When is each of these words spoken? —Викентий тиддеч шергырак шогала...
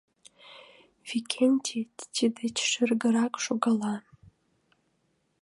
—Викентий 1.07 1.83
тиддеч 2.13 2.57
шергырак 2.71 3.33
шогала... 3.45 3.95